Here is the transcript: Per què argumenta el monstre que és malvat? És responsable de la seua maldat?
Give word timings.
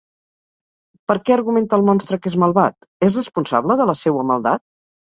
Per 1.11 1.17
què 1.27 1.35
argumenta 1.35 1.79
el 1.81 1.85
monstre 1.91 2.19
que 2.25 2.33
és 2.33 2.39
malvat? 2.45 2.91
És 3.11 3.21
responsable 3.23 3.81
de 3.85 3.93
la 3.93 4.01
seua 4.07 4.31
maldat? 4.35 4.69